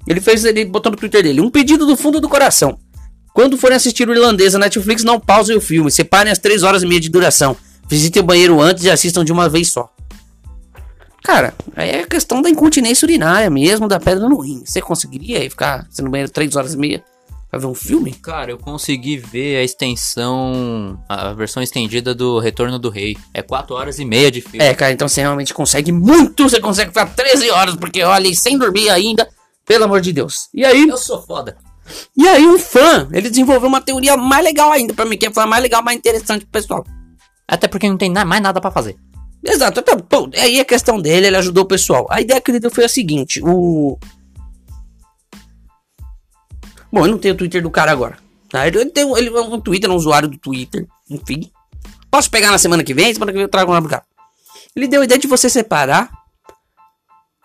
ele 0.08 0.22
fez, 0.22 0.46
ele 0.46 0.65
botou 0.65 0.91
no 0.91 0.98
Twitter 0.98 1.22
dele, 1.22 1.41
um 1.41 1.50
pedido 1.50 1.86
do 1.86 1.96
fundo 1.96 2.20
do 2.20 2.29
coração. 2.29 2.79
Quando 3.34 3.58
forem 3.58 3.77
assistir 3.77 4.10
o 4.10 4.13
irlandês 4.13 4.53
na 4.53 4.60
Netflix, 4.60 5.03
não 5.03 5.20
pausem 5.20 5.55
o 5.55 5.62
filme, 5.62 5.91
separem 5.91 6.31
as 6.31 6.39
3 6.39 6.63
horas 6.63 6.84
e 6.84 6.88
meia 6.88 7.00
de 7.00 7.10
duração. 7.10 7.55
Visitem 7.88 8.22
o 8.22 8.25
banheiro 8.25 8.60
antes 8.60 8.84
e 8.84 8.89
assistam 8.89 9.24
de 9.24 9.31
uma 9.31 9.48
vez 9.48 9.72
só. 9.72 9.89
Cara, 11.31 11.53
aí 11.77 11.89
é 11.89 12.05
questão 12.05 12.41
da 12.41 12.50
incontinência 12.50 13.05
urinária 13.05 13.50
mesmo, 13.50 13.88
da 13.88 14.01
pedra 14.01 14.27
no 14.27 14.38
rim. 14.41 14.63
Você 14.65 14.81
conseguiria 14.81 15.39
ficar 15.50 15.88
no 16.01 16.09
banheiro 16.09 16.29
3 16.29 16.57
horas 16.57 16.73
e 16.73 16.77
meia 16.77 17.01
pra 17.50 17.57
ver 17.57 17.67
um 17.67 17.73
filme? 17.73 18.11
Cara, 18.11 18.51
eu 18.51 18.57
consegui 18.57 19.17
ver 19.17 19.55
a 19.55 19.63
extensão, 19.63 21.01
a 21.07 21.31
versão 21.31 21.63
estendida 21.63 22.13
do 22.13 22.38
Retorno 22.38 22.77
do 22.77 22.89
Rei. 22.89 23.15
É 23.33 23.41
4 23.41 23.73
horas 23.73 23.97
e 23.97 24.03
meia 24.03 24.29
de 24.29 24.41
filme. 24.41 24.59
É, 24.59 24.73
cara, 24.73 24.91
então 24.91 25.07
você 25.07 25.21
realmente 25.21 25.53
consegue 25.53 25.89
muito, 25.89 26.50
você 26.50 26.59
consegue 26.59 26.89
ficar 26.89 27.05
13 27.05 27.50
horas, 27.50 27.75
porque 27.77 28.03
olha, 28.03 28.35
sem 28.35 28.57
dormir 28.57 28.89
ainda, 28.89 29.25
pelo 29.65 29.85
amor 29.85 30.01
de 30.01 30.11
Deus. 30.11 30.50
E 30.53 30.65
aí. 30.65 30.85
Eu 30.85 30.97
sou 30.97 31.21
foda. 31.21 31.55
E 32.17 32.27
aí, 32.27 32.45
um 32.45 32.59
fã, 32.59 33.07
ele 33.13 33.29
desenvolveu 33.29 33.69
uma 33.69 33.79
teoria 33.79 34.17
mais 34.17 34.43
legal 34.43 34.69
ainda 34.69 34.93
para 34.93 35.05
mim, 35.05 35.17
que 35.17 35.27
é 35.27 35.45
mais 35.45 35.63
legal, 35.63 35.81
mais 35.81 35.97
interessante 35.97 36.41
pro 36.41 36.61
pessoal. 36.61 36.85
Até 37.47 37.69
porque 37.69 37.88
não 37.88 37.95
tem 37.95 38.09
mais 38.09 38.41
nada 38.41 38.59
para 38.59 38.69
fazer. 38.69 38.97
Exato, 39.43 39.79
até, 39.79 39.95
pô, 39.95 40.29
aí 40.36 40.60
a 40.60 40.65
questão 40.65 41.01
dele, 41.01 41.27
ele 41.27 41.38
ajudou 41.38 41.63
o 41.63 41.67
pessoal. 41.67 42.07
A 42.10 42.21
ideia 42.21 42.39
que 42.39 42.51
ele 42.51 42.60
deu 42.60 42.69
foi 42.69 42.86
a 42.86 42.89
seguinte: 42.89 43.41
o. 43.43 43.98
Bom, 46.91 47.05
eu 47.05 47.12
não 47.12 47.17
tenho 47.17 47.33
o 47.33 47.38
Twitter 47.38 47.62
do 47.62 47.71
cara 47.71 47.91
agora. 47.91 48.17
Tá? 48.50 48.67
Ele, 48.67 48.86
tem 48.88 49.10
ele 49.17 49.29
é 49.29 49.41
um 49.41 49.60
Twitter, 49.60 49.89
um 49.89 49.95
usuário 49.95 50.27
do 50.27 50.38
Twitter, 50.38 50.86
enfim. 51.10 51.50
Posso 52.12 52.29
pegar 52.29 52.51
na 52.51 52.57
semana 52.57 52.83
que 52.83 52.93
vem? 52.93 53.13
Semana 53.13 53.31
que 53.31 53.38
vem 53.38 53.43
eu 53.43 53.50
trago 53.50 53.71
pro 53.71 53.89
cara. 53.89 54.03
Ele 54.75 54.88
deu 54.88 55.01
a 55.01 55.05
ideia 55.05 55.19
de 55.19 55.27
você 55.27 55.50
separar 55.50 56.12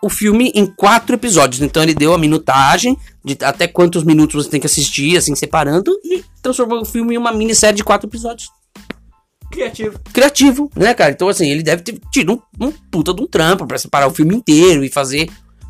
o 0.01 0.09
filme 0.09 0.51
em 0.53 0.65
quatro 0.65 1.15
episódios. 1.15 1.61
Então 1.61 1.81
ele 1.81 1.95
deu 1.95 2.13
a 2.13 2.17
minutagem 2.17 2.97
de 3.23 3.37
até 3.43 3.67
quantos 3.67 4.03
minutos 4.03 4.45
você 4.45 4.49
tem 4.49 4.59
que 4.59 4.67
assistir, 4.67 5.17
assim, 5.17 5.35
separando, 5.35 5.97
e 6.03 6.23
transformou 6.41 6.81
o 6.81 6.85
filme 6.85 7.15
em 7.15 7.17
uma 7.17 7.31
minissérie 7.31 7.77
de 7.77 7.83
quatro 7.83 8.07
episódios. 8.07 8.49
Criativo. 9.51 9.99
Criativo, 10.11 10.71
né, 10.75 10.93
cara? 10.93 11.11
Então, 11.11 11.29
assim, 11.29 11.49
ele 11.49 11.63
deve 11.63 11.81
ter 11.81 11.99
tido 12.11 12.41
um, 12.59 12.67
um 12.67 12.71
puta 12.71 13.13
de 13.13 13.21
um 13.21 13.27
trampo 13.27 13.65
para 13.65 13.77
separar 13.77 14.07
o 14.07 14.13
filme 14.13 14.35
inteiro 14.35 14.83
e 14.83 14.89
fazer. 14.89 15.29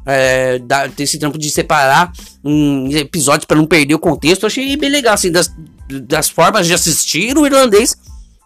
É, 0.09 0.57
dar, 0.59 0.89
ter 0.89 1.03
esse 1.03 1.19
trampo 1.19 1.37
de 1.37 1.49
separar 1.49 2.13
em 2.41 2.95
episódios 2.95 3.45
para 3.45 3.57
não 3.57 3.65
perder 3.65 3.93
o 3.93 3.99
contexto. 3.99 4.43
Eu 4.43 4.47
achei 4.47 4.77
bem 4.77 4.89
legal, 4.89 5.13
assim, 5.13 5.29
das, 5.29 5.53
das 6.03 6.29
formas 6.29 6.65
de 6.65 6.73
assistir 6.73 7.37
o 7.37 7.45
irlandês. 7.45 7.97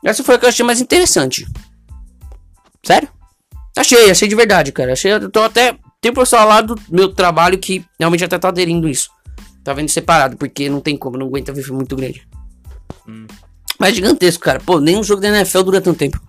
Essa 0.03 0.23
foi 0.23 0.35
a 0.35 0.39
que 0.39 0.45
eu 0.45 0.50
achei 0.50 0.65
mais 0.65 0.81
interessante. 0.81 1.45
Sério? 2.83 3.07
Achei, 3.77 4.09
achei 4.09 4.27
de 4.27 4.35
verdade, 4.35 4.71
cara. 4.71 4.93
Achei, 4.93 5.13
eu 5.13 5.29
tô 5.29 5.41
até. 5.43 5.77
Tem 6.01 6.11
pessoal 6.11 6.47
lá 6.47 6.61
do 6.61 6.75
meu 6.89 7.13
trabalho 7.13 7.59
que 7.59 7.85
realmente 8.00 8.23
até 8.23 8.39
tá 8.39 8.50
aderindo 8.50 8.89
isso. 8.89 9.11
Tá 9.63 9.71
vendo 9.71 9.89
separado, 9.89 10.35
porque 10.38 10.67
não 10.67 10.81
tem 10.81 10.97
como, 10.97 11.15
não 11.15 11.27
aguenta 11.27 11.53
ver 11.53 11.61
filme 11.61 11.77
muito 11.77 11.95
grande. 11.95 12.27
Hum. 13.07 13.27
Mas 13.81 13.93
é 13.93 13.95
gigantesco, 13.95 14.43
cara. 14.43 14.59
Pô, 14.59 14.79
nem 14.79 14.95
um 14.95 15.03
jogo 15.03 15.19
da 15.19 15.29
NFL 15.29 15.63
dura 15.63 15.81
tanto 15.81 15.97
tempo. 15.97 16.21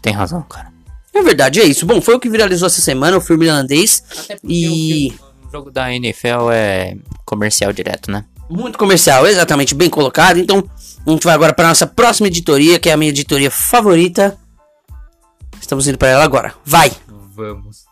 Tem 0.00 0.14
razão, 0.14 0.40
cara. 0.40 0.72
É 1.12 1.20
verdade, 1.20 1.60
é 1.60 1.64
isso. 1.64 1.84
Bom, 1.84 2.00
foi 2.00 2.14
o 2.14 2.18
que 2.18 2.30
viralizou 2.30 2.66
essa 2.66 2.80
semana, 2.80 3.18
o 3.18 3.20
filme 3.20 3.44
irlandês. 3.44 4.02
E. 4.42 5.12
O 5.46 5.52
jogo 5.52 5.70
da 5.70 5.92
NFL 5.92 6.50
é 6.50 6.96
comercial 7.26 7.70
direto, 7.70 8.10
né? 8.10 8.24
Muito 8.48 8.78
comercial, 8.78 9.26
exatamente, 9.26 9.74
bem 9.74 9.90
colocado. 9.90 10.38
Então, 10.38 10.64
a 11.06 11.10
gente 11.10 11.24
vai 11.24 11.34
agora 11.34 11.52
para 11.52 11.68
nossa 11.68 11.86
próxima 11.86 12.28
editoria, 12.28 12.78
que 12.78 12.88
é 12.88 12.94
a 12.94 12.96
minha 12.96 13.10
editoria 13.10 13.50
favorita. 13.50 14.38
Estamos 15.60 15.86
indo 15.86 15.98
para 15.98 16.08
ela 16.08 16.24
agora. 16.24 16.54
Vai! 16.64 16.90
Vamos. 17.36 17.87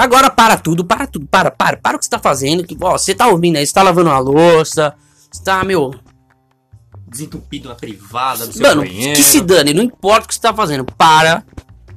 Agora 0.00 0.30
para 0.30 0.56
tudo, 0.56 0.82
para 0.82 1.06
tudo, 1.06 1.26
para, 1.26 1.50
para, 1.50 1.76
para 1.76 1.96
o 1.96 1.98
que 1.98 2.06
você 2.06 2.10
tá 2.10 2.18
fazendo. 2.18 2.64
Que, 2.64 2.74
ó, 2.80 2.96
você 2.96 3.14
tá 3.14 3.28
ouvindo 3.28 3.56
aí, 3.56 3.66
você 3.66 3.72
tá 3.74 3.82
lavando 3.82 4.08
a 4.08 4.18
louça, 4.18 4.94
você 5.30 5.44
tá, 5.44 5.62
meu. 5.62 5.94
Desentupido 7.06 7.68
na 7.68 7.74
privada 7.74 8.46
do 8.46 8.52
seu 8.52 8.62
Mano, 8.62 8.80
banheiro. 8.80 9.14
que 9.14 9.22
se 9.22 9.42
dane, 9.42 9.74
não 9.74 9.82
importa 9.82 10.24
o 10.24 10.28
que 10.28 10.34
você 10.34 10.40
tá 10.40 10.54
fazendo. 10.54 10.86
Para 10.86 11.44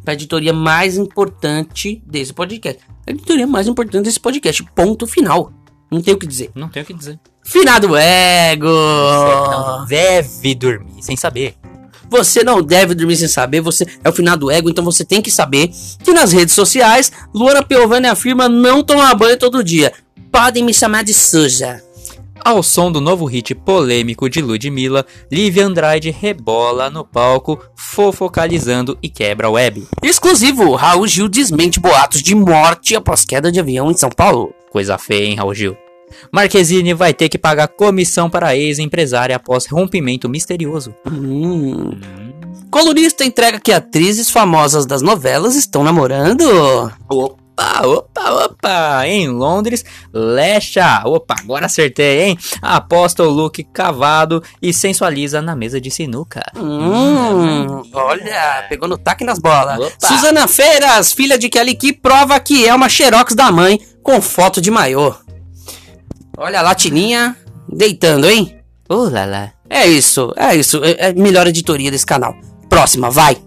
pra 0.04 0.16
editoria 0.16 0.52
mais 0.52 0.98
importante 0.98 2.04
desse 2.06 2.34
podcast. 2.34 2.84
A 3.08 3.12
editoria 3.12 3.48
mais 3.48 3.68
importante 3.70 4.04
desse 4.04 4.20
podcast. 4.20 4.62
Ponto 4.76 5.08
final. 5.08 5.54
Não 5.90 6.02
tem 6.02 6.14
o 6.14 6.18
que 6.18 6.28
dizer. 6.28 6.52
Não 6.54 6.68
tem 6.68 6.84
o 6.84 6.86
que 6.86 6.94
dizer. 6.94 7.18
Finado 7.42 7.96
ego! 7.96 8.68
Não 8.68 9.86
deve 9.86 10.56
dormir 10.56 11.02
sem 11.02 11.16
saber. 11.16 11.56
Você 12.14 12.44
não 12.44 12.62
deve 12.62 12.94
dormir 12.94 13.16
sem 13.16 13.28
saber, 13.28 13.60
você 13.60 13.88
é 14.04 14.08
o 14.08 14.14
final 14.14 14.38
do 14.38 14.52
ego, 14.52 14.70
então 14.70 14.86
você 14.86 15.04
tem 15.04 15.20
que 15.20 15.32
saber 15.32 15.72
que 16.04 16.14
nas 16.14 16.32
redes 16.32 16.54
sociais, 16.54 17.12
Luana 17.34 17.64
Piovani 17.64 18.06
afirma 18.06 18.48
não 18.48 18.84
tomar 18.84 19.16
banho 19.16 19.36
todo 19.36 19.64
dia. 19.64 19.92
Podem 20.32 20.64
me 20.64 20.76
chamar 20.76 21.04
de 21.04 21.12
suja. 21.12 21.84
Ao 22.46 22.62
som 22.62 22.92
do 22.92 23.02
novo 23.02 23.26
hit 23.26 23.56
polêmico 23.56 24.30
de 24.30 24.44
Ludmilla, 24.44 25.04
Lívia 25.32 25.66
Andrade 25.66 26.12
rebola 26.12 26.88
no 26.88 27.04
palco, 27.04 27.60
fofocalizando 27.76 28.96
e 29.02 29.10
quebra 29.10 29.48
a 29.48 29.50
web. 29.50 29.88
Exclusivo, 30.04 30.76
Raul 30.76 31.08
Gil 31.08 31.28
desmente 31.28 31.80
boatos 31.80 32.22
de 32.22 32.36
morte 32.36 32.96
após 32.96 33.26
queda 33.26 33.52
de 33.52 33.60
avião 33.60 33.90
em 33.90 33.98
São 33.98 34.12
Paulo. 34.12 34.54
Coisa 34.72 35.00
feia, 35.00 35.26
hein, 35.26 35.36
Raul 35.36 35.56
Gil? 35.56 35.76
Marquezine 36.32 36.94
vai 36.94 37.14
ter 37.14 37.30
que 37.30 37.38
pagar 37.38 37.68
comissão 37.68 38.30
para 38.30 38.48
a 38.48 38.56
ex-empresária 38.56 39.36
após 39.36 39.66
rompimento 39.66 40.30
misterioso. 40.30 40.94
Hum. 41.06 41.92
Colunista 42.74 43.24
entrega 43.24 43.60
que 43.60 43.72
atrizes 43.72 44.32
famosas 44.32 44.88
das 44.88 45.04
novelas 45.04 45.56
estão 45.56 45.84
namorando. 45.84 46.44
Opa, 47.08 47.86
opa, 47.86 48.46
opa! 48.46 49.08
Em 49.08 49.28
Londres, 49.28 49.86
Lecha. 50.12 51.04
Opa, 51.06 51.36
agora 51.40 51.68
acertei, 51.68 52.24
hein? 52.24 52.40
Aposta 52.60 53.22
o 53.22 53.30
look 53.30 53.64
cavado 53.66 54.42
e 54.60 54.74
sensualiza 54.74 55.40
na 55.40 55.56
mesa 55.56 55.80
de 55.80 55.92
sinuca. 55.92 56.42
Hum, 56.56 57.84
olha, 57.94 58.66
pegou 58.68 58.90
no 58.90 58.98
taque 58.98 59.24
nas 59.24 59.38
bolas. 59.38 59.78
Opa. 59.78 60.08
Suzana 60.08 60.48
Feiras, 60.48 61.14
filha 61.14 61.38
de 61.38 61.50
Kelly 61.50 61.76
Key, 61.76 61.94
prova 61.94 62.40
que 62.40 62.68
é 62.68 62.74
uma 62.74 62.90
xerox 62.90 63.36
da 63.36 63.52
mãe 63.52 63.80
com 64.02 64.20
foto 64.20 64.60
de 64.60 64.72
maiô. 64.72 65.14
Olha 66.36 66.60
a 66.60 66.62
latininha 66.64 67.38
deitando, 67.72 68.28
hein? 68.28 68.58
Oh 68.90 69.08
lá 69.08 69.24
lá. 69.24 69.52
É 69.70 69.86
isso, 69.86 70.34
é 70.36 70.56
isso. 70.56 70.84
É, 70.84 71.10
é 71.10 71.14
melhor 71.14 71.46
editoria 71.46 71.92
desse 71.92 72.06
canal. 72.06 72.36
Próxima, 72.68 73.12
vai! 73.12 73.38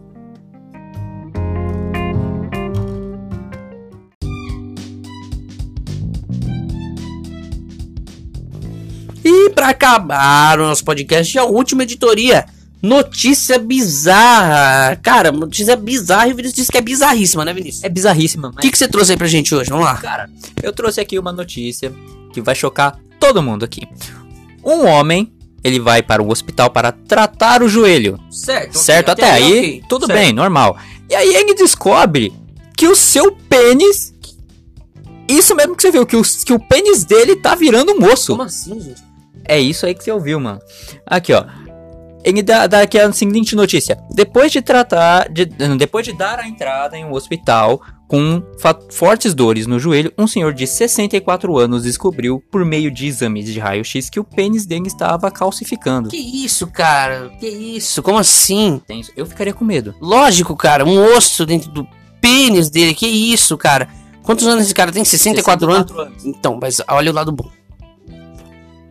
E 9.25 9.50
para 9.50 9.71
acabar 9.71 10.61
o 10.61 10.69
nosso 10.69 10.85
podcast, 10.85 11.37
a 11.38 11.45
última 11.45 11.83
editoria. 11.83 12.47
Notícia 12.81 13.59
bizarra. 13.59 14.95
Cara, 15.02 15.33
notícia 15.33 15.75
bizarra 15.75 16.28
e 16.28 16.33
o 16.33 16.37
Vinícius 16.37 16.55
disse 16.55 16.71
que 16.71 16.78
é 16.78 16.83
bizarríssima, 16.83 17.45
né, 17.45 17.52
Vinícius? 17.52 17.83
É 17.83 17.88
bizarríssima. 17.88 18.50
O 18.50 18.52
mas... 18.55 18.62
que, 18.62 18.71
que 18.71 18.78
você 18.78 18.87
trouxe 18.87 19.11
aí 19.11 19.19
pra 19.19 19.26
gente 19.26 19.52
hoje? 19.52 19.71
Vamos 19.71 19.85
lá. 19.85 19.97
Cara, 19.97 20.31
eu 20.62 20.73
trouxe 20.73 21.00
aqui 21.00 21.19
uma 21.19 21.33
notícia 21.33 21.93
que 22.37 22.43
vai 22.43 22.55
chocar 22.55 22.99
todo 23.19 23.43
mundo 23.43 23.64
aqui. 23.64 23.88
Um 24.62 24.87
homem, 24.87 25.33
ele 25.64 25.81
vai 25.81 26.02
para 26.02 26.23
o 26.23 26.31
hospital 26.31 26.69
para 26.69 26.93
tratar 26.93 27.62
o 27.62 27.69
joelho. 27.69 28.21
Certo. 28.31 28.76
Certo, 28.76 29.09
até, 29.09 29.25
até 29.25 29.33
aí, 29.33 29.59
okay. 29.59 29.83
tudo 29.88 30.07
certo. 30.07 30.19
bem, 30.19 30.33
normal. 30.35 30.76
E 31.09 31.14
aí 31.14 31.35
ele 31.35 31.55
descobre 31.55 32.33
que 32.76 32.87
o 32.87 32.95
seu 32.95 33.33
pênis. 33.33 34.14
Isso 35.26 35.57
mesmo 35.57 35.75
que 35.75 35.83
você 35.83 35.90
viu, 35.90 36.05
que 36.05 36.16
o, 36.16 36.23
que 36.23 36.52
o 36.52 36.61
pênis 36.61 37.05
dele 37.05 37.37
tá 37.37 37.55
virando 37.55 37.93
um 37.93 38.00
moço. 38.00 38.33
Como 38.33 38.43
assim, 38.43 38.78
gente? 38.81 39.02
É 39.45 39.59
isso 39.59 39.87
aí 39.87 39.95
que 39.95 40.05
você 40.05 40.12
ouviu, 40.12 40.38
mano. 40.38 40.61
Aqui, 41.07 41.33
ó. 41.33 41.45
Ele 42.23 42.43
dá, 42.43 42.66
dá 42.66 42.83
aqui 42.83 42.99
a 42.99 43.11
seguinte 43.12 43.57
notícia. 43.57 43.99
Depois 44.11 44.52
de 44.52 44.61
tratar. 44.61 45.31
De, 45.31 45.47
depois 45.78 46.05
de 46.05 46.12
dar 46.12 46.38
a 46.38 46.47
entrada 46.47 46.99
em 46.99 47.05
um 47.05 47.12
hospital, 47.12 47.81
com 48.08 48.42
fortes 48.90 49.34
dores 49.34 49.66
no 49.66 49.78
joelho, 49.78 50.12
um 50.16 50.26
senhor 50.26 50.52
de 50.52 50.66
64 50.66 51.58
anos 51.58 51.82
descobriu, 51.82 52.42
por 52.50 52.64
meio 52.64 52.90
de 52.90 53.06
exames 53.06 53.46
de 53.46 53.58
raio-x, 53.58 54.08
que 54.08 54.20
o 54.20 54.25
pênis 54.25 54.64
dele 54.64 54.86
estava 54.86 55.30
calcificando. 55.30 56.08
Que 56.08 56.16
isso, 56.16 56.66
cara? 56.68 57.30
Que 57.40 57.48
isso? 57.48 58.02
Como 58.02 58.18
assim? 58.18 58.80
Eu 59.16 59.26
ficaria 59.26 59.52
com 59.52 59.64
medo. 59.64 59.94
Lógico, 60.00 60.56
cara. 60.56 60.84
Um 60.84 61.16
osso 61.16 61.44
dentro 61.44 61.70
do 61.70 61.86
pênis 62.20 62.70
dele. 62.70 62.94
Que 62.94 63.06
isso, 63.06 63.56
cara? 63.56 63.88
Quantos 64.22 64.46
anos 64.46 64.64
esse 64.64 64.75
cara 64.75 64.92
tem? 64.92 65.04
64, 65.04 65.66
64 65.66 66.00
anos? 66.00 66.14
anos? 66.14 66.25
Então, 66.25 66.58
mas 66.60 66.80
olha 66.88 67.10
o 67.10 67.14
lado 67.14 67.32
bom. 67.32 67.50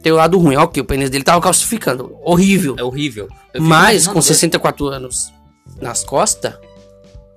Tem 0.01 0.12
o 0.12 0.15
lado 0.15 0.38
ruim. 0.38 0.55
Ok, 0.55 0.81
o 0.81 0.86
pênis 0.86 1.10
dele 1.10 1.24
tava 1.24 1.41
calcificando. 1.41 2.15
Horrível. 2.22 2.75
É 2.77 2.84
horrível. 2.84 3.27
Mas 3.60 4.07
com 4.07 4.22
64 4.22 4.88
anos 4.88 5.34
nas 5.81 6.03
costas 6.03 6.53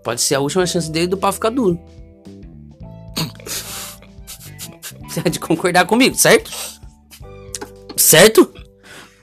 Pode 0.02 0.20
ser 0.20 0.36
a 0.36 0.40
última 0.40 0.66
chance 0.66 0.90
dele 0.90 1.06
do 1.06 1.16
pau 1.16 1.32
ficar 1.32 1.50
duro. 1.50 1.78
Você 5.08 5.20
há 5.24 5.28
de 5.28 5.40
concordar 5.40 5.86
comigo, 5.86 6.16
certo? 6.16 6.50
Certo? 7.96 8.52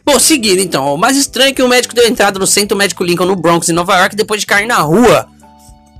Bom, 0.05 0.20
seguindo 0.20 0.60
então. 0.60 0.94
O 0.94 0.98
mais 0.98 1.17
estranho 1.17 1.50
é 1.50 1.53
que 1.53 1.63
o 1.63 1.67
médico 1.67 1.96
deu 1.96 2.08
entrada 2.08 2.38
no 2.38 2.46
centro 2.46 2.77
médico 2.77 3.03
Lincoln 3.03 3.25
no 3.25 3.36
Bronx, 3.36 3.70
em 3.70 3.74
Nova 3.74 3.98
York, 3.98 4.15
depois 4.15 4.41
de 4.41 4.48
cair 4.48 4.67
na 4.67 4.77
rua. 4.77 5.27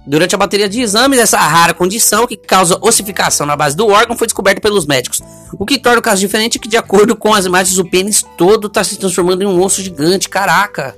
Durante 0.08 0.36
a 0.36 0.38
bateria 0.38 0.70
de 0.70 0.82
exames, 0.82 1.18
essa 1.18 1.40
rara 1.40 1.74
condição 1.74 2.28
que 2.28 2.38
causa 2.38 2.78
ossificação 2.80 3.48
na 3.48 3.56
base 3.56 3.76
do 3.76 3.88
órgão 3.88 4.16
foi 4.16 4.28
descoberta 4.28 4.62
pelos 4.62 4.86
médicos. 4.86 5.22
O 5.58 5.66
que 5.66 5.80
torna 5.80 5.98
o 5.98 6.02
caso 6.02 6.22
diferente 6.22 6.60
é 6.60 6.62
que, 6.62 6.68
de 6.68 6.78
acordo 6.78 7.16
com 7.16 7.34
as 7.34 7.46
imagens, 7.46 7.80
o 7.80 7.86
pênis 7.86 8.24
todo 8.38 8.68
está 8.68 8.84
se 8.84 8.98
transformando 8.98 9.42
em 9.42 9.48
um 9.48 9.64
osso 9.64 9.82
gigante. 9.82 10.30
Caraca! 10.30 10.96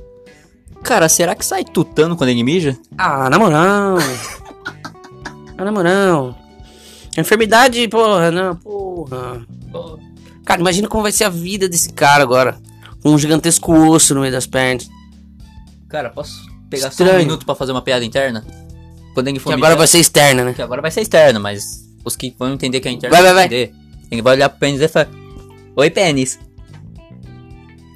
Cara, 0.87 1.09
será 1.09 1.35
que 1.35 1.45
sai 1.45 1.65
tutando 1.65 2.15
quando 2.15 2.29
ele 2.29 2.43
mija? 2.43 2.77
Ah, 2.97 3.29
na 3.29 3.37
moral. 3.37 3.97
ah, 5.57 5.65
na 5.65 5.69
moral. 5.69 6.33
Enfermidade, 7.17 7.85
porra, 7.89 8.31
não, 8.31 8.55
porra. 8.55 9.45
Cara, 10.45 10.61
imagina 10.61 10.87
como 10.87 11.03
vai 11.03 11.11
ser 11.11 11.25
a 11.25 11.29
vida 11.29 11.67
desse 11.67 11.91
cara 11.91 12.23
agora. 12.23 12.57
Com 13.03 13.09
um 13.09 13.19
gigantesco 13.19 13.73
osso 13.73 14.15
no 14.15 14.21
meio 14.21 14.31
das 14.31 14.47
pernas. 14.47 14.89
Cara, 15.89 16.09
posso 16.09 16.45
pegar 16.69 16.87
Estranho. 16.87 17.11
só 17.11 17.17
um 17.17 17.19
minuto 17.19 17.45
pra 17.45 17.53
fazer 17.53 17.73
uma 17.73 17.81
piada 17.81 18.05
interna? 18.05 18.45
Quando 19.13 19.27
ele 19.27 19.39
for 19.39 19.49
que 19.49 19.55
agora 19.55 19.75
vai 19.75 19.87
ser 19.87 19.99
externa, 19.99 20.45
né? 20.45 20.53
Que 20.53 20.61
agora 20.61 20.81
vai 20.81 20.89
ser 20.89 21.01
externa, 21.01 21.37
mas 21.37 21.85
os 22.05 22.15
que 22.15 22.33
vão 22.39 22.53
entender 22.53 22.79
que 22.79 22.87
é 22.87 22.91
interna 22.91 23.13
vai, 23.13 23.23
vai, 23.25 23.33
vai. 23.33 23.45
Entender. 23.45 23.73
Ele 24.09 24.21
vai 24.21 24.35
olhar 24.35 24.47
pro 24.47 24.59
pênis 24.59 24.79
e 24.79 24.87
falar: 24.87 25.09
Oi, 25.75 25.89
pênis. 25.89 26.39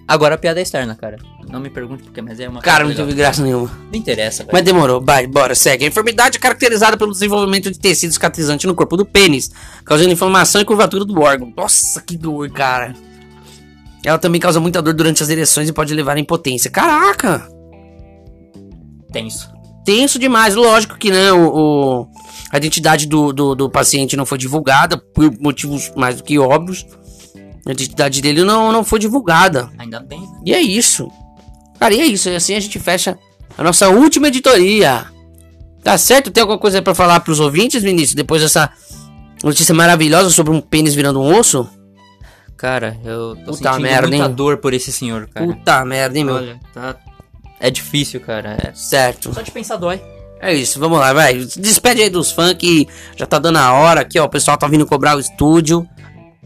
Agora 0.06 0.36
a 0.36 0.38
piada 0.38 0.60
é 0.60 0.64
externa, 0.64 0.94
cara. 0.94 1.31
Não 1.52 1.60
me 1.60 1.70
pergunte 1.70 2.04
porque, 2.04 2.22
mas 2.22 2.40
é 2.40 2.48
uma. 2.48 2.62
Cara, 2.62 2.86
não 2.86 2.96
teve 2.96 3.14
graça 3.14 3.44
nenhuma. 3.44 3.70
Não 3.92 4.00
interessa, 4.00 4.44
velho. 4.44 4.54
Mas 4.54 4.64
demorou. 4.64 5.02
Vai, 5.02 5.28
bora, 5.28 5.54
segue. 5.54 5.84
A 5.84 5.88
enfermidade 5.88 6.38
é 6.38 6.40
caracterizada 6.40 6.98
pelo 6.98 7.12
desenvolvimento 7.12 7.70
de 7.70 7.78
tecido 7.78 8.14
cicatrizante 8.14 8.66
no 8.66 8.74
corpo 8.74 8.96
do 8.96 9.06
pênis, 9.06 9.52
causando 9.84 10.12
inflamação 10.12 10.62
e 10.62 10.66
curvatura 10.66 11.04
do 11.04 11.20
órgão. 11.20 11.52
Nossa, 11.56 12.02
que 12.02 12.16
dor, 12.16 12.50
cara. 12.52 12.94
Ela 14.04 14.18
também 14.18 14.40
causa 14.40 14.60
muita 14.60 14.82
dor 14.82 14.94
durante 14.94 15.22
as 15.22 15.30
ereções 15.30 15.68
e 15.68 15.74
pode 15.74 15.94
levar 15.94 16.16
à 16.16 16.20
impotência. 16.20 16.72
Caraca! 16.72 17.48
Tenso. 19.12 19.52
Tenso 19.86 20.18
demais. 20.18 20.56
Lógico 20.56 20.98
que, 20.98 21.12
né, 21.12 21.34
o, 21.34 21.50
o 21.54 22.08
a 22.50 22.58
identidade 22.58 23.08
do, 23.08 23.34
do, 23.34 23.56
do 23.56 23.70
paciente 23.70 24.16
não 24.16 24.26
foi 24.26 24.38
divulgada 24.38 24.98
por 24.98 25.32
motivos 25.40 25.92
mais 25.96 26.16
do 26.16 26.24
que 26.24 26.40
óbvios. 26.40 26.86
A 27.66 27.72
identidade 27.72 28.22
dele 28.22 28.44
não, 28.44 28.72
não 28.72 28.84
foi 28.84 29.00
divulgada. 29.00 29.70
Ainda 29.78 30.00
bem. 30.00 30.22
Né? 30.22 30.42
E 30.46 30.54
é 30.54 30.62
isso. 30.62 31.10
Cara, 31.82 31.96
e 31.96 32.00
é 32.00 32.06
isso. 32.06 32.30
E 32.30 32.36
assim 32.36 32.54
a 32.54 32.60
gente 32.60 32.78
fecha 32.78 33.18
a 33.58 33.64
nossa 33.64 33.90
última 33.90 34.28
editoria. 34.28 35.04
Tá 35.84 35.98
certo? 35.98 36.30
Tem 36.30 36.42
alguma 36.42 36.60
coisa 36.60 36.80
para 36.80 36.94
falar 36.94 37.20
pros 37.22 37.40
ouvintes, 37.40 37.82
Vinícius? 37.82 38.14
Depois 38.14 38.40
dessa 38.40 38.70
notícia 39.44 39.74
maravilhosa 39.74 40.30
sobre 40.30 40.54
um 40.54 40.62
pênis 40.62 40.94
virando 40.94 41.20
um 41.20 41.36
osso? 41.36 41.68
Cara, 42.56 42.96
eu 43.04 43.36
tô 43.36 43.54
Puta 43.54 43.54
sentindo 43.54 43.82
merda, 43.82 44.08
muita 44.08 44.26
hein? 44.26 44.32
dor 44.32 44.58
por 44.58 44.76
esse 44.76 44.92
senhor, 44.92 45.28
cara. 45.28 45.44
Puta 45.44 45.84
merda, 45.84 46.20
hein, 46.20 46.24
meu? 46.24 46.36
Olha, 46.36 46.60
tá... 46.72 46.96
É 47.60 47.72
difícil, 47.72 48.20
cara. 48.20 48.58
É... 48.62 48.72
Certo. 48.76 49.34
Só 49.34 49.42
de 49.42 49.50
pensar 49.50 49.78
dói. 49.78 50.00
É 50.40 50.54
isso, 50.54 50.80
vamos 50.80 51.00
lá, 51.00 51.12
vai. 51.14 51.34
Despede 51.58 52.04
aí 52.04 52.12
dos 52.12 52.32
fãs 52.32 52.54
que 52.54 52.88
já 53.16 53.26
tá 53.26 53.40
dando 53.40 53.58
a 53.58 53.74
hora 53.74 54.02
aqui, 54.02 54.20
ó. 54.20 54.26
O 54.26 54.30
pessoal 54.30 54.56
tá 54.56 54.68
vindo 54.68 54.86
cobrar 54.86 55.18
o 55.18 55.20
estúdio. 55.20 55.88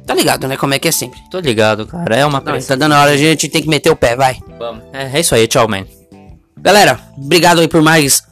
Tá 0.06 0.14
ligado, 0.14 0.48
né? 0.48 0.56
Como 0.58 0.74
é 0.74 0.80
que 0.80 0.88
é 0.88 0.92
sempre. 0.92 1.20
Tô 1.32 1.40
ligado, 1.40 1.88
cara. 1.88 2.16
É 2.16 2.26
uma 2.26 2.40
Não, 2.40 2.44
pressa. 2.46 2.70
tá 2.70 2.76
dando 2.76 2.94
a 2.94 3.02
hora, 3.02 3.12
a 3.12 3.18
gente 3.18 3.50
tem 3.50 3.62
que 3.62 3.68
meter 3.70 3.90
o 3.90 3.96
pé, 3.96 4.16
vai. 4.16 4.38
Vamos. 4.60 4.84
É, 4.94 5.18
é 5.18 5.20
isso 5.20 5.34
aí, 5.34 5.48
tchau, 5.48 5.68
man. 5.68 5.86
Galera, 6.58 7.00
obrigado 7.18 7.60
aí 7.60 7.68
por 7.68 7.82
mais 7.82 8.24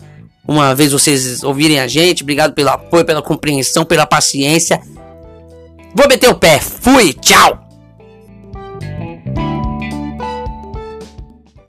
uma 0.47 0.75
vez 0.75 0.91
vocês 0.91 1.43
ouvirem 1.43 1.79
a 1.79 1.87
gente. 1.87 2.21
Obrigado 2.23 2.53
pelo 2.53 2.69
apoio, 2.69 3.05
pela 3.05 3.21
compreensão, 3.21 3.85
pela 3.85 4.05
paciência. 4.05 4.79
Vou 5.95 6.07
meter 6.07 6.29
o 6.29 6.35
pé. 6.35 6.59
Fui, 6.59 7.13
tchau. 7.13 7.62